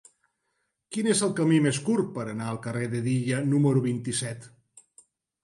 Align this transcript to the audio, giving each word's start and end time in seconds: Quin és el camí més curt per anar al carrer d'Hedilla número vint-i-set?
Quin 0.95 1.09
és 1.11 1.21
el 1.27 1.35
camí 1.39 1.59
més 1.65 1.79
curt 1.89 2.09
per 2.15 2.25
anar 2.31 2.47
al 2.53 2.59
carrer 2.65 2.89
d'Hedilla 2.95 3.45
número 3.53 3.85
vint-i-set? 3.87 4.51